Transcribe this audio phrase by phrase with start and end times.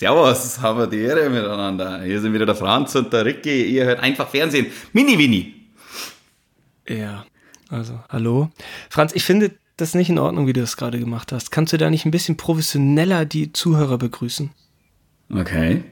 [0.00, 2.02] Servus, haben wir die Ehre miteinander.
[2.02, 3.64] Hier sind wieder der Franz und der Ricky.
[3.64, 4.68] Ihr hört einfach Fernsehen.
[4.94, 5.52] Mini-Winnie.
[6.88, 7.26] Ja,
[7.68, 8.48] also, hallo.
[8.88, 11.50] Franz, ich finde das nicht in Ordnung, wie du das gerade gemacht hast.
[11.50, 14.50] Kannst du da nicht ein bisschen professioneller die Zuhörer begrüßen?
[15.34, 15.84] Okay.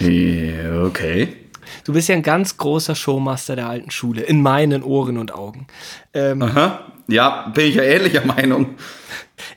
[0.00, 1.36] Okay.
[1.88, 5.68] Du bist ja ein ganz großer Showmaster der alten Schule, in meinen Ohren und Augen.
[6.12, 8.74] Ähm, Aha, ja, bin ich ja ähnlicher Meinung.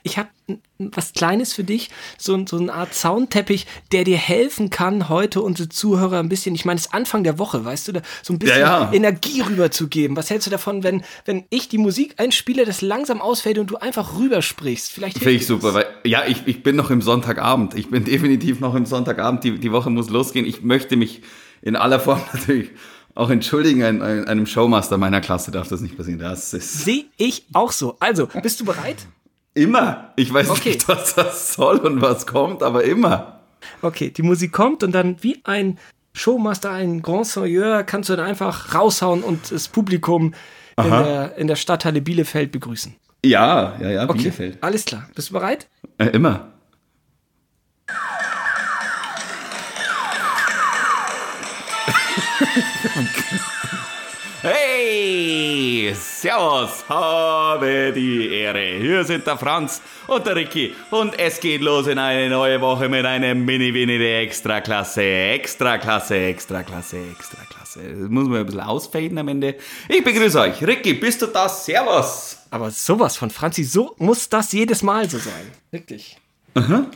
[0.02, 0.30] Ich habe
[0.78, 5.68] was Kleines für dich, so, so eine Art Soundteppich, der dir helfen kann, heute unsere
[5.68, 8.38] Zuhörer ein bisschen, ich meine, es ist Anfang der Woche, weißt du, da so ein
[8.38, 8.92] bisschen ja, ja.
[8.92, 10.16] Energie rüberzugeben.
[10.16, 13.76] Was hältst du davon, wenn, wenn ich die Musik einspiele, das langsam ausfällt und du
[13.76, 14.90] einfach rübersprichst?
[14.90, 17.74] Vielleicht Finde ich super, weil, ja, ich, ich bin noch im Sonntagabend.
[17.74, 19.44] Ich bin definitiv noch im Sonntagabend.
[19.44, 20.46] Die, die Woche muss losgehen.
[20.46, 21.20] Ich möchte mich
[21.62, 22.70] in aller Form natürlich
[23.14, 26.18] auch entschuldigen, ein, ein, einem Showmaster meiner Klasse darf das nicht passieren.
[26.18, 26.84] Das ist.
[26.84, 27.96] Sehe ich auch so.
[28.00, 29.06] Also, bist du bereit?
[29.54, 30.12] Immer.
[30.16, 30.70] Ich weiß okay.
[30.70, 33.40] nicht, was das soll und was kommt, aber immer.
[33.82, 35.78] Okay, die Musik kommt und dann wie ein
[36.14, 40.34] Showmaster, ein Grand Seigneur, kannst du dann einfach raushauen und das Publikum
[40.82, 42.96] in der, in der Stadthalle Bielefeld begrüßen.
[43.24, 44.18] Ja, ja, ja, okay.
[44.18, 44.58] Bielefeld.
[44.62, 45.08] Alles klar.
[45.14, 45.68] Bist du bereit?
[45.98, 46.51] Äh, immer.
[54.42, 58.78] Hey, Servus, habe die Ehre.
[58.80, 62.88] Hier sind der Franz und der Ricky und es geht los in eine neue Woche
[62.88, 67.80] mit einem Mini-Winnie der Extraklasse, Extraklasse, Extraklasse, Extraklasse.
[68.00, 69.54] Das muss man ein bisschen ausfaden am Ende.
[69.88, 70.60] Ich begrüße euch.
[70.66, 71.48] Ricky, bist du da?
[71.48, 72.38] Servus.
[72.50, 75.52] Aber sowas von Franzi, so muss das jedes Mal so sein.
[75.70, 76.18] Wirklich.
[76.54, 76.86] Aha.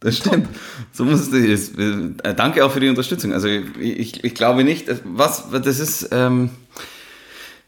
[0.00, 0.48] Das stimmt.
[0.92, 1.68] So muss es.
[1.76, 3.32] Äh, danke auch für die Unterstützung.
[3.34, 6.08] Also ich, ich glaube nicht, was das ist.
[6.10, 6.50] Ähm,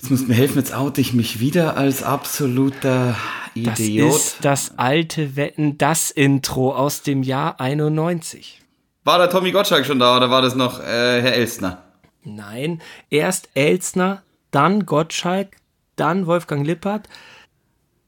[0.01, 0.57] jetzt muss mir helfen.
[0.57, 3.17] Jetzt oute ich mich wieder als absoluter
[3.55, 4.15] Idiot.
[4.15, 8.63] Das ist das alte Wetten, das Intro aus dem Jahr 91.
[9.05, 11.83] War der Tommy Gottschalk schon da oder war das noch äh, Herr Elstner?
[12.25, 14.23] Nein, erst Elstner,
[14.53, 15.57] dann Gottschalk,
[15.97, 17.09] dann Wolfgang Lippert,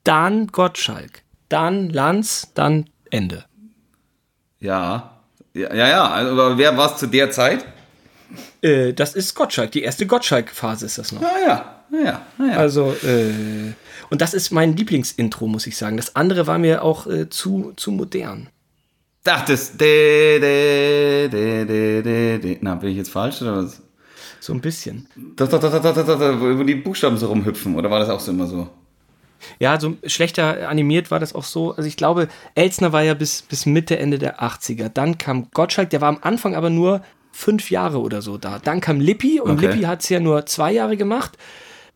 [0.04, 3.44] dann Gottschalk, dann Lanz, dann Ende.
[4.64, 5.10] Ja.
[5.52, 6.10] Ja, ja, ja.
[6.10, 7.66] Also, aber wer war es zu der Zeit?
[8.62, 9.70] Äh, das ist Gottschalk.
[9.72, 11.22] Die erste Gottschalk-Phase ist das noch.
[11.22, 12.56] Ah ja, ja, ja.
[12.56, 13.74] Also, äh,
[14.08, 15.98] und das ist mein Lieblingsintro, muss ich sagen.
[15.98, 18.48] Das andere war mir auch äh, zu, zu modern.
[19.26, 19.76] Ach, das.
[19.76, 22.58] De, de, de, de, de, de.
[22.62, 23.82] Na, bin ich jetzt falsch oder was?
[24.40, 25.08] So ein bisschen.
[25.36, 28.08] Da, da, da, da, da, da, da, wo die Buchstaben so rumhüpfen, oder war das
[28.08, 28.68] auch so immer so?
[29.58, 31.72] Ja, so schlechter animiert war das auch so.
[31.72, 34.88] Also ich glaube, Elsner war ja bis, bis Mitte, Ende der 80er.
[34.88, 38.58] Dann kam Gottschalk, der war am Anfang aber nur fünf Jahre oder so da.
[38.58, 39.66] Dann kam Lippi und okay.
[39.66, 41.36] Lippi hat es ja nur zwei Jahre gemacht.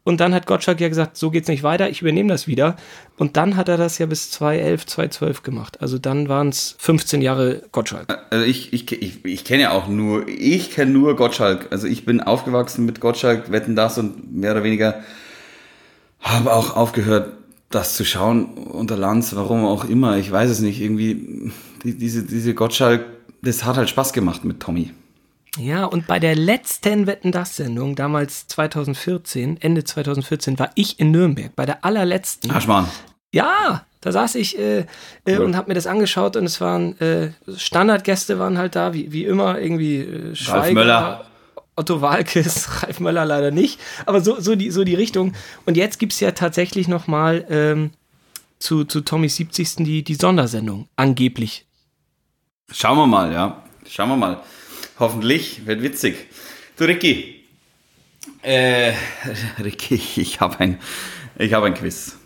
[0.09, 2.77] Und dann hat Gottschalk ja gesagt, so geht's nicht weiter, ich übernehme das wieder.
[3.19, 5.83] Und dann hat er das ja bis 2011, 2012 gemacht.
[5.83, 8.07] Also dann waren es 15 Jahre Gottschalk.
[8.31, 11.67] Also ich, ich, ich, ich kenne ja auch nur, ich kenne nur Gottschalk.
[11.71, 15.03] Also ich bin aufgewachsen mit Gottschalk, wetten das und mehr oder weniger
[16.21, 17.35] habe auch aufgehört,
[17.71, 21.53] das zu schauen unter Lanz, warum auch immer, ich weiß es nicht, irgendwie,
[21.85, 23.05] die, diese, diese Gottschalk,
[23.43, 24.93] das hat halt Spaß gemacht mit Tommy.
[25.59, 31.11] Ja, und bei der letzten Wetten das Sendung, damals 2014, Ende 2014, war ich in
[31.11, 32.51] Nürnberg, bei der allerletzten.
[32.51, 32.87] Aschmann.
[33.33, 34.85] Ja, da saß ich äh, äh,
[35.27, 35.39] cool.
[35.39, 39.25] und habe mir das angeschaut und es waren äh, Standardgäste waren halt da, wie, wie
[39.25, 41.25] immer, irgendwie äh, Schweiger.
[41.79, 45.35] Otto Walkes, Ralf Möller leider nicht, aber so, so, die, so die Richtung.
[45.65, 47.91] Und jetzt gibt es ja tatsächlich nochmal ähm,
[48.59, 49.77] zu, zu Tommys 70.
[49.77, 51.67] die, die Sondersendung, angeblich.
[52.71, 53.63] Schauen wir mal, ja.
[53.89, 54.43] Schauen wir mal.
[54.99, 56.17] Hoffentlich, wird witzig.
[56.77, 57.45] Du, Ricky.
[58.43, 58.93] Äh,
[59.63, 60.79] Ricky, ich habe ein,
[61.39, 62.17] hab ein Quiz.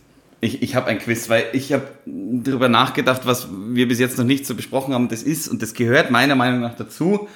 [0.40, 4.24] Ich, ich habe ein Quiz, weil ich habe darüber nachgedacht, was wir bis jetzt noch
[4.24, 5.08] nicht so besprochen haben.
[5.08, 7.28] Das ist, und das gehört meiner Meinung nach dazu,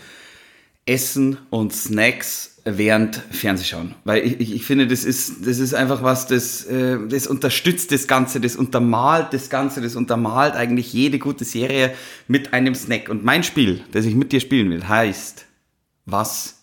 [0.87, 3.95] Essen und Snacks während Fernsehschauen.
[4.05, 8.07] Weil ich, ich finde, das ist, das ist einfach was, das, äh, das unterstützt das
[8.07, 11.95] Ganze, das untermalt das Ganze, das untermalt eigentlich jede gute Serie
[12.27, 13.09] mit einem Snack.
[13.09, 15.47] Und mein Spiel, das ich mit dir spielen will, heißt,
[16.07, 16.63] was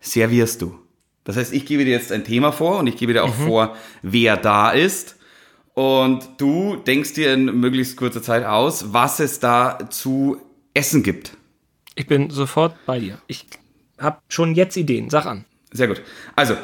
[0.00, 0.78] servierst du?
[1.24, 3.46] Das heißt, ich gebe dir jetzt ein Thema vor und ich gebe dir auch mhm.
[3.46, 5.16] vor, wer da ist.
[5.74, 10.40] Und du denkst dir in möglichst kurzer Zeit aus, was es da zu
[10.72, 11.35] essen gibt.
[11.96, 13.18] Ich bin sofort bei dir.
[13.26, 13.46] Ich
[13.98, 15.10] habe schon jetzt Ideen.
[15.10, 15.46] Sag an.
[15.72, 16.02] Sehr gut.
[16.36, 16.56] Also,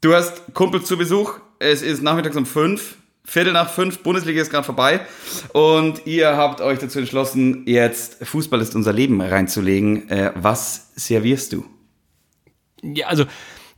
[0.00, 1.38] du hast Kumpel zu Besuch.
[1.60, 2.96] Es ist nachmittags um fünf.
[3.24, 5.06] Viertel nach fünf, Bundesliga ist gerade vorbei.
[5.52, 10.10] Und ihr habt euch dazu entschlossen, jetzt Fußball ist unser Leben reinzulegen.
[10.10, 11.64] Äh, was servierst du?
[12.82, 13.26] Ja, also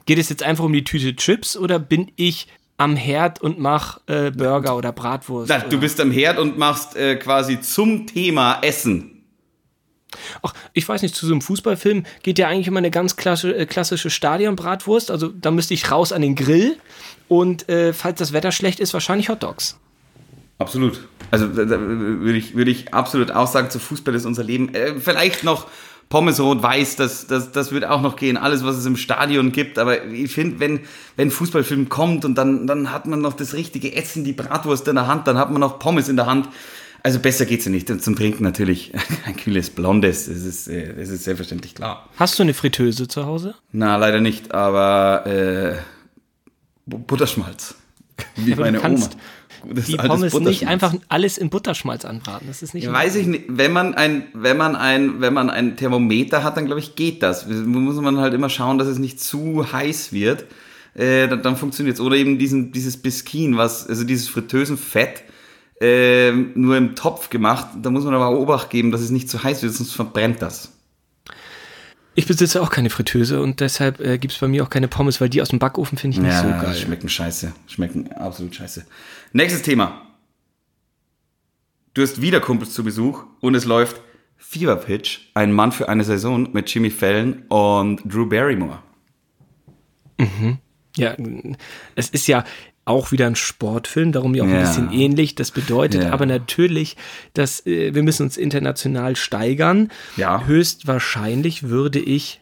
[0.07, 2.49] geht es jetzt einfach um die Tüte Chips oder bin ich
[2.79, 5.51] am Herd und mach äh, Burger oder Bratwurst?
[5.51, 9.14] Na, du bist am Herd und machst äh, quasi zum Thema Essen
[10.43, 13.57] Ach, ich weiß nicht, zu so einem Fußballfilm geht ja eigentlich immer eine ganz klassische,
[13.57, 15.11] äh, klassische Stadionbratwurst.
[15.11, 16.77] Also da müsste ich raus an den Grill
[17.29, 19.79] und äh, falls das Wetter schlecht ist, wahrscheinlich Hotdogs.
[20.59, 21.07] Absolut.
[21.31, 24.75] Also da, da würde ich, würde ich absolut auch sagen, zu Fußball ist unser Leben.
[24.75, 25.67] Äh, vielleicht noch
[26.09, 28.37] Pommes rot-weiß, das, das, das wird auch noch gehen.
[28.37, 29.79] Alles, was es im Stadion gibt.
[29.79, 30.81] Aber ich finde, wenn,
[31.17, 34.95] wenn Fußballfilm kommt und dann, dann hat man noch das richtige Essen, die Bratwurst in
[34.95, 36.49] der Hand, dann hat man noch Pommes in der Hand.
[37.05, 37.91] Also besser geht's ja nicht.
[37.91, 38.93] Und zum Trinken natürlich
[39.27, 40.27] ein kühles Blondes.
[40.27, 42.09] Das ist, äh, das ist selbstverständlich klar.
[42.17, 43.55] Hast du eine Fritteuse zu Hause?
[43.73, 45.75] Na, leider nicht, aber äh,
[46.87, 47.75] Butterschmalz.
[48.37, 49.23] Wie Aber meine kannst Oma.
[49.69, 52.47] Gutes Die Pommes nicht einfach alles in Butterschmalz anbraten.
[52.47, 52.91] Das ist nicht.
[52.91, 53.45] Weiß ich nicht.
[53.49, 57.23] Wenn man ein, wenn man ein, wenn man ein Thermometer hat, dann glaube ich geht
[57.23, 57.47] das.
[57.47, 60.47] Muss man halt immer schauen, dass es nicht zu heiß wird.
[60.95, 62.01] Äh, dann, dann funktioniert es.
[62.01, 65.25] Oder eben diesen, dieses Biskin, was, also dieses Fritteusenfett,
[65.85, 67.69] äh, nur im Topf gemacht.
[67.83, 70.41] Da muss man aber auch Obacht geben, dass es nicht zu heiß wird, sonst verbrennt
[70.41, 70.73] das.
[72.15, 75.21] Ich besitze auch keine Fritteuse und deshalb äh, gibt es bei mir auch keine Pommes,
[75.21, 76.75] weil die aus dem Backofen finde ich nicht so geil.
[76.75, 77.53] schmecken scheiße.
[77.67, 78.87] Schmecken absolut scheiße.
[79.33, 80.01] Nächstes Thema.
[81.93, 84.01] Du hast wieder Kumpels zu Besuch und es läuft
[84.37, 88.79] Fever Pitch, ein Mann für eine Saison mit Jimmy Fallon und Drew Barrymore.
[90.97, 91.17] Ja,
[91.97, 92.45] es ist ja
[92.85, 95.35] auch wieder ein Sportfilm, darum ja auch ein bisschen ähnlich.
[95.35, 96.97] Das bedeutet aber natürlich,
[97.33, 99.91] dass äh, wir müssen uns international steigern.
[100.17, 100.45] Ja.
[100.47, 102.41] Höchstwahrscheinlich würde ich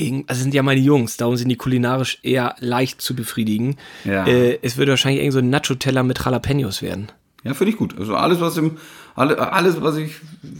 [0.00, 3.76] also es sind ja meine Jungs, darum sind die kulinarisch eher leicht zu befriedigen.
[4.04, 4.26] Ja.
[4.26, 7.12] Äh, es würde wahrscheinlich irgend so ein Nacho-Teller mit Jalapenos werden.
[7.44, 7.98] Ja, finde ich gut.
[7.98, 8.78] Also alles, was im,
[9.14, 10.14] alle, alles, was ich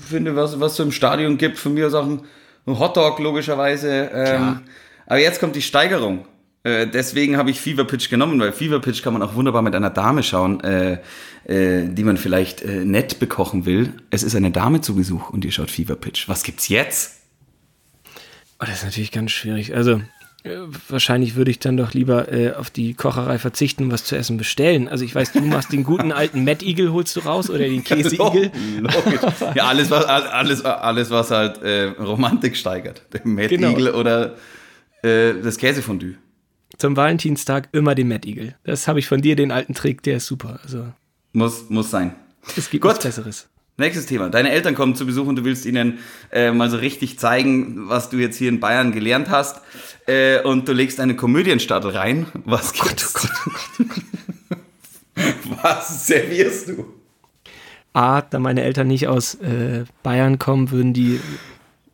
[0.06, 2.20] finde, was, was so im Stadion gibt, von mir auch ein,
[2.66, 4.10] Hotdog, logischerweise.
[4.12, 4.60] Ähm,
[5.06, 6.26] aber jetzt kommt die Steigerung.
[6.62, 9.74] Äh, deswegen habe ich Fever Pitch genommen, weil Fever Pitch kann man auch wunderbar mit
[9.74, 10.98] einer Dame schauen, äh,
[11.44, 13.94] äh, die man vielleicht äh, nett bekochen will.
[14.10, 16.28] Es ist eine Dame zu Besuch und ihr schaut Fever Pitch.
[16.28, 17.16] Was gibt's jetzt?
[18.60, 19.74] Oh, das ist natürlich ganz schwierig.
[19.74, 20.02] Also
[20.42, 20.50] äh,
[20.90, 24.36] wahrscheinlich würde ich dann doch lieber äh, auf die Kocherei verzichten und was zu essen
[24.36, 24.86] bestellen.
[24.86, 27.84] Also ich weiß, du machst den guten alten Matt Eagle holst du raus oder den
[27.84, 28.50] Käseigel.
[28.80, 29.20] Logisch.
[29.54, 33.02] Ja, alles, was, alles, alles, was halt äh, Romantik steigert.
[33.14, 33.70] Der Mad Genau.
[33.70, 34.34] Eagle oder
[35.02, 36.16] äh, das Käsefondue.
[36.80, 38.54] Zum Valentinstag immer den Matt Eagle.
[38.64, 40.60] Das habe ich von dir, den alten Trick, der ist super.
[40.62, 40.86] Also
[41.34, 42.14] Muss, muss sein.
[42.56, 42.92] es gibt Gut.
[42.92, 43.48] nichts Besseres.
[43.76, 44.30] Nächstes Thema.
[44.30, 45.98] Deine Eltern kommen zu Besuch und du willst ihnen
[46.32, 49.60] äh, mal so richtig zeigen, was du jetzt hier in Bayern gelernt hast.
[50.06, 52.26] Äh, und du legst eine Komödienstadel rein.
[52.46, 53.12] Was gibt's?
[55.62, 56.86] was servierst du?
[57.92, 61.20] A, da meine Eltern nicht aus äh, Bayern kommen, würden die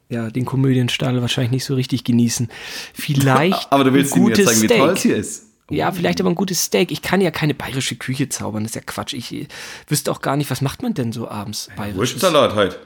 [0.08, 2.48] ja, den Komödienstadel wahrscheinlich nicht so richtig genießen.
[2.94, 4.78] Vielleicht Aber du willst ein gutes zeigen, wie Steak.
[4.78, 5.42] toll es hier ist.
[5.68, 6.92] Ja, vielleicht aber ein gutes Steak.
[6.92, 9.14] Ich kann ja keine bayerische Küche zaubern, das ist ja Quatsch.
[9.14, 9.48] Ich äh,
[9.88, 11.96] wüsste auch gar nicht, was macht man denn so abends bayerisch?
[11.96, 12.78] Wurstsalat heute.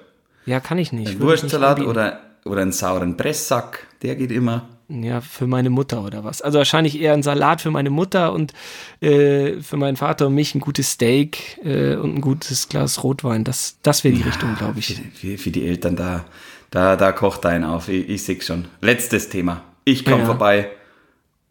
[0.46, 1.10] Ja, kann ich nicht.
[1.10, 3.86] Ein Wurstsalat oder, oder einen sauren Presssack.
[4.00, 4.66] Der geht immer.
[4.92, 6.42] Ja, für meine Mutter oder was.
[6.42, 8.52] Also wahrscheinlich eher ein Salat für meine Mutter und
[9.00, 13.44] äh, für meinen Vater und mich ein gutes Steak äh, und ein gutes Glas Rotwein.
[13.44, 15.00] Das, das wäre die Richtung, glaube ich.
[15.14, 16.24] Für, für die Eltern da,
[16.72, 17.88] da, da kocht ein auf.
[17.88, 18.64] Ich, ich sehe schon.
[18.80, 19.62] Letztes Thema.
[19.84, 20.26] Ich komme Ja.
[20.26, 20.70] vorbei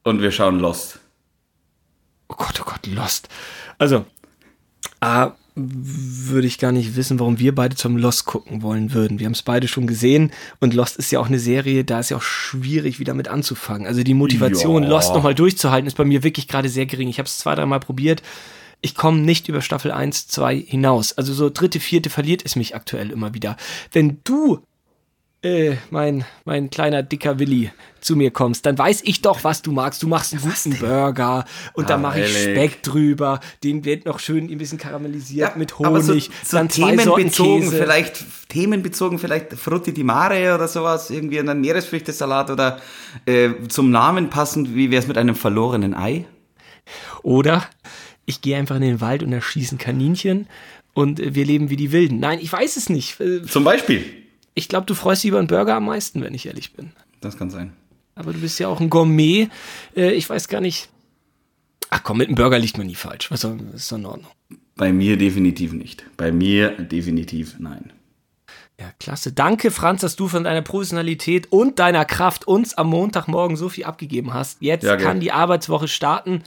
[0.03, 1.00] und wir schauen Lost.
[2.27, 3.30] Oh Gott, oh Gott, Lost.
[3.77, 4.06] Also,
[5.00, 5.31] A,
[5.67, 9.19] würde ich gar nicht wissen, warum wir beide zum Lost gucken wollen würden.
[9.19, 12.10] Wir haben es beide schon gesehen und Lost ist ja auch eine Serie, da ist
[12.10, 13.88] ja auch schwierig, wieder mit anzufangen.
[13.88, 14.89] Also die Motivation, Ja.
[14.89, 17.10] Lost nochmal durchzuhalten, ist bei mir wirklich gerade sehr gering.
[17.10, 18.22] Ich habe es zwei, dreimal probiert.
[18.81, 21.12] Ich komme nicht über Staffel 1, 2 hinaus.
[21.13, 23.57] Also so dritte, vierte verliert es mich aktuell immer wieder.
[23.91, 24.60] Wenn du
[25.41, 29.72] äh, mein, mein kleiner dicker Willi zu mir kommst, dann weiß ich doch, was du
[29.72, 30.03] magst.
[30.03, 32.38] Du machst einen guten Burger und dann Ah, mache ich.
[32.38, 33.39] Speck drüber.
[33.63, 36.29] Den wird noch schön ein bisschen karamellisiert mit aber so, Honig.
[36.43, 42.79] so dann themenbezogen, vielleicht themenbezogen, vielleicht Frutti di Mare oder sowas, irgendwie einen Meeresfrüchtesalat oder
[43.25, 46.25] äh, zum Namen passend, wie wäre es mit einem verlorenen Ei?
[47.24, 47.65] Oder
[48.25, 50.48] ich gehe einfach in den Wald und da schießen Kaninchen
[50.93, 52.19] und wir leben wie die Wilden.
[52.19, 53.17] Nein, ich weiß es nicht.
[53.48, 54.03] Zum Beispiel.
[54.53, 56.91] Ich glaube, du freust dich über einen Burger am meisten, wenn ich ehrlich bin.
[57.22, 57.74] Das kann sein.
[58.15, 59.50] Aber du bist ja auch ein Gourmet.
[59.96, 60.89] Äh, Ich weiß gar nicht.
[61.89, 63.29] Ach komm, mit einem Burger liegt man nie falsch.
[63.34, 64.32] Soll, ist doch in Ordnung.
[64.75, 66.06] Bei mir definitiv nicht.
[66.18, 67.91] Bei mir definitiv nein.
[68.79, 69.34] Ja, klasse.
[69.34, 73.84] Danke, Franz, dass du von deiner Professionalität und deiner Kraft uns am Montagmorgen so viel
[73.84, 74.62] abgegeben hast.
[74.62, 76.44] Jetzt Ja, kann die Arbeitswoche starten.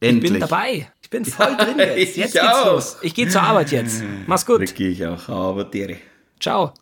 [0.00, 0.24] Endlich.
[0.24, 0.90] Ich bin dabei.
[1.02, 2.16] Ich bin voll drin jetzt.
[2.16, 2.66] Jetzt geht's auch.
[2.72, 2.96] los.
[3.02, 4.02] Ich gehe zur Arbeit jetzt.
[4.26, 4.60] Mach's gut.
[4.60, 5.70] Da gehe ich auch, aber.
[6.40, 6.72] Ciao.